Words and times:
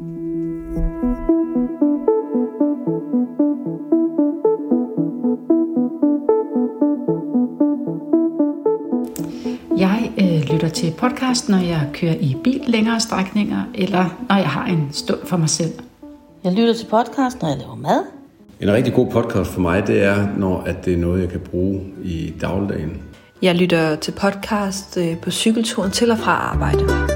Jeg 0.00 0.06
øh, 10.18 10.52
lytter 10.52 10.68
til 10.68 10.92
podcast, 10.98 11.48
når 11.48 11.58
jeg 11.58 11.88
kører 11.94 12.14
i 12.14 12.36
bil 12.44 12.60
længere 12.66 13.00
strækninger, 13.00 13.62
eller 13.74 14.24
når 14.28 14.36
jeg 14.36 14.48
har 14.48 14.66
en 14.66 14.88
stund 14.92 15.18
for 15.24 15.36
mig 15.36 15.48
selv. 15.48 15.72
Jeg 16.44 16.52
lytter 16.52 16.74
til 16.74 16.86
podcast, 16.86 17.42
når 17.42 17.48
jeg 17.48 17.58
laver 17.58 17.74
mad. 17.74 18.02
En 18.60 18.72
rigtig 18.72 18.94
god 18.94 19.06
podcast 19.06 19.50
for 19.50 19.60
mig, 19.60 19.86
det 19.86 20.02
er, 20.02 20.28
når 20.36 20.60
at 20.60 20.84
det 20.84 20.92
er 20.92 20.98
noget, 20.98 21.20
jeg 21.20 21.28
kan 21.28 21.40
bruge 21.40 21.80
i 22.02 22.34
dagligdagen. 22.40 23.02
Jeg 23.42 23.54
lytter 23.54 23.96
til 23.96 24.12
podcast 24.12 24.96
øh, 24.96 25.20
på 25.20 25.30
cykelturen 25.30 25.90
til 25.90 26.10
og 26.10 26.18
fra 26.18 26.32
arbejde. 26.32 27.09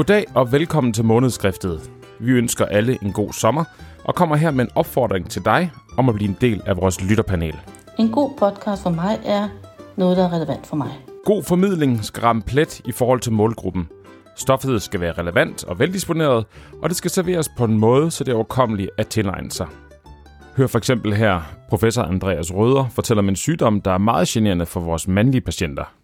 Goddag 0.00 0.24
og 0.34 0.52
velkommen 0.52 0.92
til 0.92 1.04
månedskriftet. 1.04 1.90
Vi 2.20 2.30
ønsker 2.30 2.64
alle 2.64 2.98
en 3.02 3.12
god 3.12 3.32
sommer 3.32 3.64
og 4.04 4.14
kommer 4.14 4.36
her 4.36 4.50
med 4.50 4.64
en 4.64 4.70
opfordring 4.74 5.30
til 5.30 5.44
dig 5.44 5.70
om 5.98 6.08
at 6.08 6.14
blive 6.14 6.28
en 6.28 6.36
del 6.40 6.62
af 6.66 6.76
vores 6.76 7.02
lytterpanel. 7.02 7.56
En 7.98 8.08
god 8.08 8.30
podcast 8.38 8.82
for 8.82 8.90
mig 8.90 9.20
er 9.24 9.48
noget, 9.96 10.16
der 10.16 10.24
er 10.24 10.32
relevant 10.32 10.66
for 10.66 10.76
mig. 10.76 10.90
God 11.24 11.42
formidling 11.42 12.04
skal 12.04 12.22
ramme 12.22 12.42
plet 12.42 12.80
i 12.84 12.92
forhold 12.92 13.20
til 13.20 13.32
målgruppen. 13.32 13.88
Stoffet 14.36 14.82
skal 14.82 15.00
være 15.00 15.12
relevant 15.12 15.64
og 15.64 15.78
veldisponeret, 15.78 16.46
og 16.82 16.88
det 16.88 16.96
skal 16.96 17.10
serveres 17.10 17.48
på 17.56 17.64
en 17.64 17.78
måde, 17.78 18.10
så 18.10 18.24
det 18.24 18.32
er 18.32 18.36
overkommeligt 18.36 18.90
at 18.98 19.06
tilegne 19.06 19.50
sig. 19.50 19.66
Hør 20.56 20.66
for 20.66 20.78
eksempel 20.78 21.14
her 21.14 21.40
professor 21.68 22.02
Andreas 22.02 22.54
Røder 22.54 22.88
fortæller 22.88 23.22
om 23.22 23.28
en 23.28 23.36
sygdom, 23.36 23.80
der 23.80 23.90
er 23.90 23.98
meget 23.98 24.28
generende 24.28 24.66
for 24.66 24.80
vores 24.80 25.08
mandlige 25.08 25.40
patienter. 25.40 25.99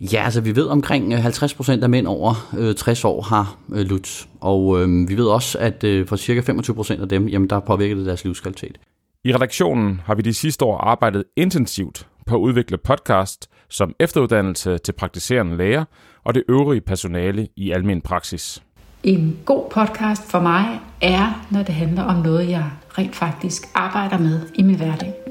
Ja, 0.00 0.24
altså 0.24 0.40
vi 0.40 0.56
ved 0.56 0.66
omkring 0.66 1.22
50 1.22 1.54
procent 1.54 1.82
af 1.82 1.90
mænd 1.90 2.06
over 2.06 2.50
øh, 2.58 2.74
60 2.74 3.04
år 3.04 3.22
har 3.22 3.56
øh, 3.72 3.86
LUTS, 3.86 4.28
og 4.40 4.80
øh, 4.80 5.08
vi 5.08 5.16
ved 5.16 5.26
også, 5.26 5.58
at 5.58 5.84
øh, 5.84 6.06
for 6.06 6.16
cirka 6.16 6.40
25 6.40 6.76
procent 6.76 7.02
af 7.02 7.08
dem, 7.08 7.28
jamen, 7.28 7.50
der 7.50 7.60
påvirker 7.60 7.94
det 7.94 8.06
deres 8.06 8.24
livskvalitet. 8.24 8.78
I 9.24 9.34
redaktionen 9.34 10.00
har 10.04 10.14
vi 10.14 10.22
de 10.22 10.34
sidste 10.34 10.64
år 10.64 10.78
arbejdet 10.78 11.24
intensivt 11.36 12.06
på 12.26 12.34
at 12.34 12.40
udvikle 12.40 12.78
podcast 12.78 13.48
som 13.68 13.94
efteruddannelse 14.00 14.78
til 14.78 14.92
praktiserende 14.92 15.56
læger 15.56 15.84
og 16.24 16.34
det 16.34 16.42
øvrige 16.48 16.80
personale 16.80 17.48
i 17.56 17.70
almen 17.70 18.00
praksis. 18.00 18.62
En 19.02 19.38
god 19.44 19.70
podcast 19.70 20.30
for 20.30 20.40
mig 20.40 20.80
er, 21.00 21.46
når 21.50 21.62
det 21.62 21.74
handler 21.74 22.02
om 22.02 22.16
noget, 22.16 22.48
jeg 22.48 22.64
rent 22.98 23.16
faktisk 23.16 23.62
arbejder 23.74 24.18
med 24.18 24.40
i 24.54 24.62
min 24.62 24.76
hverdag. 24.76 25.29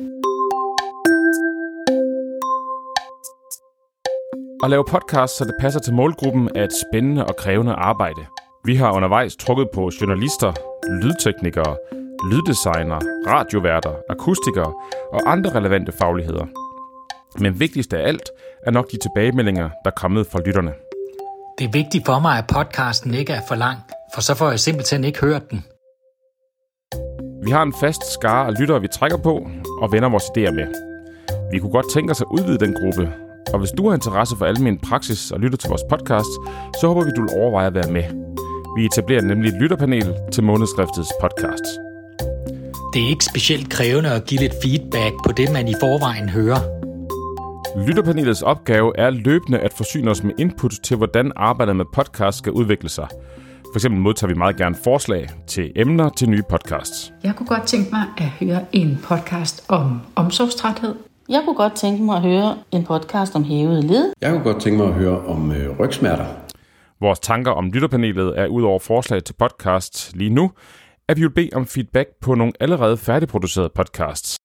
At 4.63 4.69
lave 4.69 4.85
podcast, 4.85 5.37
så 5.37 5.45
det 5.45 5.55
passer 5.59 5.79
til 5.79 5.93
målgruppen, 5.93 6.49
er 6.55 6.63
et 6.63 6.73
spændende 6.83 7.25
og 7.25 7.35
krævende 7.35 7.73
arbejde. 7.73 8.21
Vi 8.65 8.75
har 8.75 8.91
undervejs 8.91 9.35
trukket 9.35 9.67
på 9.73 9.91
journalister, 10.01 10.53
lydteknikere, 11.01 11.77
lyddesigner, 12.31 12.99
radioværter, 13.27 13.93
akustikere 14.09 14.73
og 15.13 15.31
andre 15.31 15.49
relevante 15.55 15.91
fagligheder. 15.91 16.45
Men 17.39 17.59
vigtigst 17.59 17.93
af 17.93 18.07
alt 18.07 18.29
er 18.67 18.71
nok 18.71 18.91
de 18.91 18.97
tilbagemeldinger, 18.97 19.69
der 19.83 19.91
er 19.91 19.95
kommet 19.95 20.27
fra 20.27 20.39
lytterne. 20.45 20.73
Det 21.59 21.65
er 21.65 21.71
vigtigt 21.71 22.05
for 22.05 22.19
mig, 22.19 22.37
at 22.37 22.45
podcasten 22.47 23.13
ikke 23.13 23.33
er 23.33 23.41
for 23.47 23.55
lang, 23.55 23.77
for 24.13 24.21
så 24.21 24.35
får 24.35 24.49
jeg 24.49 24.59
simpelthen 24.59 25.03
ikke 25.03 25.19
hørt 25.19 25.51
den. 25.51 25.65
Vi 27.43 27.51
har 27.51 27.63
en 27.63 27.73
fast 27.81 28.13
skare 28.13 28.47
af 28.47 28.59
lyttere, 28.59 28.81
vi 28.81 28.87
trækker 28.87 29.17
på 29.17 29.47
og 29.81 29.91
vender 29.91 30.09
vores 30.09 30.23
idéer 30.23 30.51
med. 30.51 30.67
Vi 31.51 31.59
kunne 31.59 31.71
godt 31.71 31.91
tænke 31.93 32.11
os 32.11 32.21
at 32.21 32.27
udvide 32.31 32.59
den 32.65 32.73
gruppe, 32.73 33.28
og 33.53 33.59
hvis 33.59 33.71
du 33.71 33.87
har 33.87 33.95
interesse 33.95 34.35
for 34.37 34.45
almen 34.45 34.77
praksis 34.77 35.31
og 35.31 35.39
lytter 35.39 35.57
til 35.57 35.69
vores 35.69 35.81
podcast, 35.89 36.33
så 36.79 36.87
håber 36.87 37.03
vi, 37.03 37.11
du 37.15 37.21
vil 37.21 37.29
overveje 37.41 37.67
at 37.67 37.75
være 37.75 37.91
med. 37.91 38.03
Vi 38.77 38.85
etablerer 38.85 39.21
nemlig 39.21 39.49
et 39.49 39.61
lytterpanel 39.61 40.13
til 40.31 40.43
månedsskriftets 40.43 41.09
podcast. 41.21 41.65
Det 42.93 43.03
er 43.05 43.09
ikke 43.09 43.25
specielt 43.25 43.69
krævende 43.69 44.09
at 44.11 44.25
give 44.25 44.41
lidt 44.41 44.53
feedback 44.63 45.13
på 45.25 45.31
det, 45.31 45.51
man 45.53 45.67
i 45.67 45.73
forvejen 45.79 46.29
hører. 46.29 46.79
Lytterpanelets 47.87 48.41
opgave 48.41 48.97
er 48.97 49.09
løbende 49.09 49.59
at 49.59 49.73
forsyne 49.73 50.11
os 50.11 50.23
med 50.23 50.31
input 50.37 50.73
til, 50.83 50.97
hvordan 50.97 51.31
arbejdet 51.35 51.75
med 51.75 51.85
podcast 51.93 52.37
skal 52.37 52.51
udvikle 52.51 52.89
sig. 52.89 53.07
For 53.73 53.75
eksempel 53.75 54.01
modtager 54.01 54.33
vi 54.33 54.37
meget 54.37 54.57
gerne 54.57 54.75
forslag 54.83 55.29
til 55.47 55.71
emner 55.75 56.09
til 56.09 56.29
nye 56.29 56.43
podcasts. 56.49 57.13
Jeg 57.23 57.35
kunne 57.35 57.47
godt 57.47 57.63
tænke 57.63 57.89
mig 57.91 58.03
at 58.17 58.25
høre 58.25 58.65
en 58.71 58.99
podcast 59.03 59.65
om 59.67 60.01
omsorgstræthed. 60.15 61.08
Jeg 61.29 61.41
kunne 61.45 61.55
godt 61.55 61.73
tænke 61.75 62.03
mig 62.03 62.15
at 62.15 62.21
høre 62.21 62.57
en 62.71 62.83
podcast 62.85 63.35
om 63.35 63.43
hævede 63.43 63.81
led. 63.81 64.13
Jeg 64.21 64.31
kunne 64.31 64.43
godt 64.43 64.61
tænke 64.61 64.77
mig 64.77 64.87
at 64.87 64.93
høre 64.93 65.19
om 65.25 65.51
øh, 65.51 65.79
rygsmerter. 65.79 66.25
Vores 67.01 67.19
tanker 67.19 67.51
om 67.51 67.71
lytterpanelet 67.71 68.39
er 68.39 68.47
ud 68.47 68.63
over 68.63 68.79
forslag 68.79 69.23
til 69.23 69.33
podcast 69.33 70.15
lige 70.15 70.29
nu, 70.29 70.51
at 71.09 71.17
vi 71.17 71.21
vil 71.21 71.29
bede 71.29 71.49
om 71.53 71.65
feedback 71.65 72.09
på 72.21 72.35
nogle 72.35 72.53
allerede 72.59 72.97
færdigproducerede 72.97 73.69
podcasts. 73.75 74.37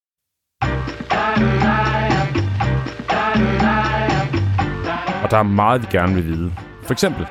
Og 5.22 5.30
der 5.30 5.36
er 5.36 5.42
meget, 5.42 5.82
vi 5.82 5.86
gerne 5.90 6.14
vil 6.14 6.26
vide. 6.26 6.52
For 6.82 6.92
eksempel, 6.92 7.26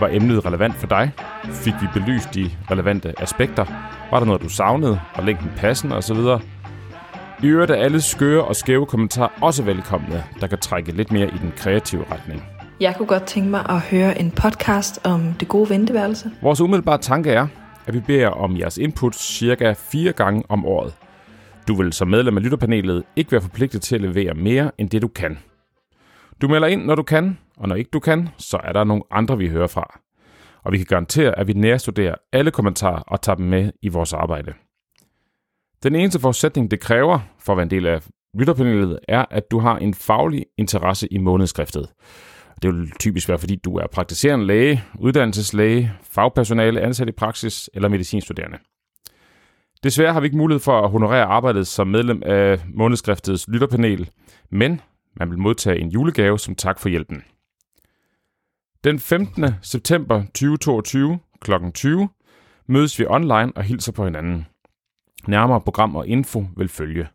var 0.00 0.08
emnet 0.12 0.46
relevant 0.46 0.74
for 0.74 0.86
dig? 0.86 1.10
Fik 1.44 1.74
vi 1.80 1.86
belyst 1.92 2.34
de 2.34 2.50
relevante 2.70 3.14
aspekter? 3.22 3.64
Var 4.10 4.18
der 4.18 4.26
noget, 4.26 4.42
du 4.42 4.48
savnede? 4.48 5.00
Var 5.16 5.22
længden 5.22 5.50
passende 5.56 5.96
osv.? 5.96 6.16
I 7.42 7.46
øvrigt 7.46 7.70
er 7.70 7.74
alle 7.74 8.00
skøre 8.00 8.44
og 8.44 8.56
skæve 8.56 8.86
kommentarer 8.86 9.28
også 9.42 9.62
velkomne, 9.62 10.24
der 10.40 10.46
kan 10.46 10.58
trække 10.58 10.92
lidt 10.92 11.12
mere 11.12 11.26
i 11.26 11.38
den 11.42 11.52
kreative 11.56 12.04
retning. 12.12 12.44
Jeg 12.80 12.94
kunne 12.96 13.06
godt 13.06 13.22
tænke 13.22 13.50
mig 13.50 13.66
at 13.68 13.80
høre 13.80 14.20
en 14.20 14.30
podcast 14.30 15.00
om 15.04 15.34
det 15.40 15.48
gode 15.48 15.70
venteværelse. 15.70 16.30
Vores 16.42 16.60
umiddelbare 16.60 16.98
tanke 16.98 17.30
er, 17.30 17.46
at 17.86 17.94
vi 17.94 18.00
beder 18.00 18.28
om 18.28 18.58
jeres 18.58 18.78
input 18.78 19.14
cirka 19.14 19.72
fire 19.72 20.12
gange 20.12 20.42
om 20.48 20.66
året. 20.66 20.94
Du 21.68 21.74
vil 21.74 21.92
som 21.92 22.08
medlem 22.08 22.36
af 22.36 22.42
lytterpanelet 22.42 23.04
ikke 23.16 23.32
være 23.32 23.40
forpligtet 23.40 23.82
til 23.82 23.94
at 23.94 24.00
levere 24.00 24.34
mere 24.34 24.70
end 24.78 24.90
det, 24.90 25.02
du 25.02 25.08
kan. 25.08 25.38
Du 26.42 26.48
melder 26.48 26.68
ind, 26.68 26.84
når 26.84 26.94
du 26.94 27.02
kan, 27.02 27.38
og 27.56 27.68
når 27.68 27.74
ikke 27.74 27.90
du 27.92 28.00
kan, 28.00 28.28
så 28.38 28.60
er 28.64 28.72
der 28.72 28.84
nogle 28.84 29.02
andre, 29.10 29.38
vi 29.38 29.48
hører 29.48 29.66
fra. 29.66 30.00
Og 30.64 30.72
vi 30.72 30.76
kan 30.76 30.86
garantere, 30.88 31.38
at 31.38 31.46
vi 31.46 31.52
nærstuderer 31.52 32.14
alle 32.32 32.50
kommentarer 32.50 33.02
og 33.06 33.22
tager 33.22 33.36
dem 33.36 33.46
med 33.46 33.72
i 33.82 33.88
vores 33.88 34.12
arbejde. 34.12 34.52
Den 35.82 35.94
eneste 35.94 36.20
forudsætning, 36.20 36.70
det 36.70 36.80
kræver 36.80 37.18
for 37.38 37.52
at 37.52 37.56
være 37.56 37.62
en 37.62 37.70
del 37.70 37.86
af 37.86 38.02
lytterpanelet, 38.34 38.98
er, 39.08 39.24
at 39.30 39.50
du 39.50 39.58
har 39.58 39.78
en 39.78 39.94
faglig 39.94 40.46
interesse 40.58 41.12
i 41.12 41.18
månedskriftet. 41.18 41.88
Det 42.62 42.74
vil 42.74 42.90
typisk 43.00 43.28
være, 43.28 43.38
fordi 43.38 43.56
du 43.56 43.76
er 43.76 43.86
praktiserende 43.86 44.46
læge, 44.46 44.84
uddannelseslæge, 44.98 45.92
fagpersonale, 46.02 46.80
ansat 46.80 47.08
i 47.08 47.12
praksis 47.12 47.70
eller 47.74 47.88
medicinstuderende. 47.88 48.58
Desværre 49.82 50.12
har 50.12 50.20
vi 50.20 50.24
ikke 50.24 50.36
mulighed 50.36 50.60
for 50.60 50.80
at 50.80 50.90
honorere 50.90 51.24
arbejdet 51.24 51.66
som 51.66 51.86
medlem 51.86 52.22
af 52.26 52.60
månedsskriftets 52.74 53.48
lytterpanel, 53.48 54.10
men 54.50 54.80
man 55.16 55.30
vil 55.30 55.38
modtage 55.38 55.80
en 55.80 55.88
julegave 55.88 56.38
som 56.38 56.54
tak 56.54 56.78
for 56.78 56.88
hjælpen. 56.88 57.22
Den 58.84 58.98
15. 58.98 59.44
september 59.62 60.22
2022 60.22 61.18
kl. 61.40 61.52
20 61.74 62.08
mødes 62.66 62.98
vi 62.98 63.06
online 63.08 63.52
og 63.56 63.62
hilser 63.62 63.92
på 63.92 64.04
hinanden. 64.04 64.46
Nærmere 65.26 65.60
program 65.60 65.96
og 65.96 66.06
info 66.06 66.44
vil 66.56 66.68
følge. 66.68 67.08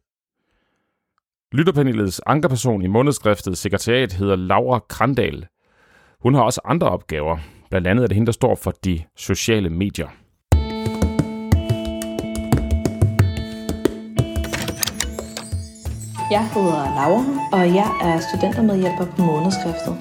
Lytterpanelets 1.52 2.22
ankerperson 2.26 2.82
i 2.82 2.88
månedskriftet 2.88 3.58
sekretariat 3.58 4.14
hedder 4.14 4.36
Laura 4.36 4.80
Krandal. 4.80 5.48
Hun 6.22 6.34
har 6.34 6.42
også 6.42 6.62
andre 6.66 6.90
opgaver. 6.90 7.38
Blandt 7.70 7.88
andet 7.88 8.04
er 8.04 8.08
det 8.08 8.16
hende, 8.16 8.26
der 8.26 8.32
står 8.32 8.56
for 8.56 8.72
de 8.72 9.04
sociale 9.16 9.70
medier. 9.70 10.08
Jeg 16.32 16.50
hedder 16.54 16.84
Laura, 16.98 17.24
og 17.54 17.76
jeg 17.80 17.90
er 18.02 18.20
studentermedhjælper 18.20 19.06
på 19.16 19.22
månedskriftet. 19.22 19.96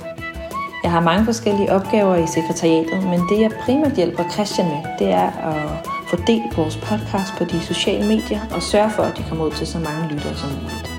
Jeg 0.83 0.91
har 0.91 1.01
mange 1.01 1.25
forskellige 1.25 1.73
opgaver 1.73 2.17
i 2.17 2.27
sekretariatet, 2.27 3.01
men 3.11 3.21
det 3.29 3.41
jeg 3.41 3.51
primært 3.65 3.97
hjælper 3.97 4.25
Christian 4.35 4.67
med, 4.69 4.81
det 4.99 5.09
er 5.23 5.31
at 5.53 5.87
Fordel 6.13 6.43
vores 6.57 6.77
podcast 6.77 7.33
på 7.39 7.45
de 7.45 7.61
sociale 7.61 8.07
medier 8.09 8.41
og 8.51 8.63
sørg 8.63 8.91
for, 8.97 9.03
at 9.03 9.19
de 9.19 9.23
kommer 9.29 9.45
ud 9.45 9.51
til 9.51 9.67
så 9.67 9.79
mange 9.79 10.15
lyttere 10.15 10.35
som 10.35 10.51
muligt. 10.51 10.91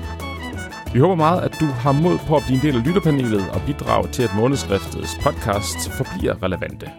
Vi 0.92 0.98
håber 0.98 1.14
meget, 1.14 1.40
at 1.42 1.56
du 1.60 1.64
har 1.64 1.92
mod 1.92 2.18
på 2.28 2.36
at 2.36 2.42
blive 2.46 2.56
en 2.56 2.62
del 2.62 2.76
af 2.76 2.86
lytterpanelet 2.86 3.50
og 3.50 3.60
bidrage 3.66 4.08
til, 4.08 4.22
at 4.22 4.30
månedsskriftets 4.36 5.14
podcast 5.22 5.90
forbliver 5.90 6.42
relevante. 6.42 6.90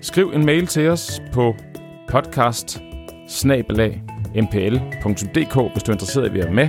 Skriv 0.00 0.32
en 0.34 0.46
mail 0.46 0.66
til 0.66 0.88
os 0.88 1.22
på 1.32 1.54
podcast 2.08 2.80
mpl.dk, 4.34 5.72
hvis 5.72 5.82
du 5.82 5.92
er 5.92 5.94
interesseret 5.94 6.24
i 6.24 6.28
at 6.28 6.34
være 6.34 6.54
med. 6.54 6.68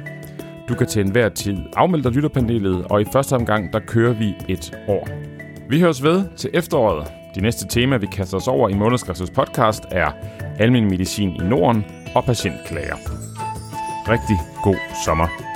Du 0.69 0.75
kan 0.75 0.87
til 0.87 1.01
enhver 1.01 1.29
tid 1.29 1.57
afmelde 1.75 2.03
dig 2.03 2.11
lytterpanelet, 2.11 2.85
og 2.89 3.01
i 3.01 3.05
første 3.13 3.33
omgang, 3.33 3.73
der 3.73 3.79
kører 3.79 4.13
vi 4.13 4.35
et 4.47 4.77
år. 4.87 5.07
Vi 5.69 5.79
høres 5.79 6.03
ved 6.03 6.25
til 6.37 6.49
efteråret. 6.53 7.07
De 7.35 7.41
næste 7.41 7.67
tema, 7.67 7.97
vi 7.97 8.05
kaster 8.05 8.37
os 8.37 8.47
over 8.47 8.69
i 8.69 8.73
Månedsskriftets 8.73 9.31
podcast, 9.31 9.83
er 9.91 10.11
almen 10.59 10.89
medicin 10.89 11.35
i 11.35 11.43
Norden 11.43 11.85
og 12.15 12.23
patientklager. 12.25 12.97
Rigtig 14.07 14.37
god 14.63 14.77
sommer. 15.05 15.46